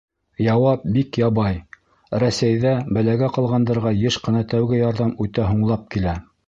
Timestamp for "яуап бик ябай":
0.43-1.59